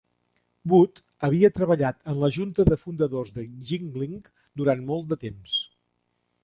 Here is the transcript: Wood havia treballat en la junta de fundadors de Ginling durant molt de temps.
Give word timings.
Wood 0.71 1.01
havia 1.27 1.51
treballat 1.57 2.01
en 2.13 2.17
la 2.23 2.31
junta 2.39 2.65
de 2.73 2.79
fundadors 2.87 3.33
de 3.37 3.47
Ginling 3.73 4.19
durant 4.63 4.85
molt 4.91 5.11
de 5.15 5.25
temps. 5.29 5.63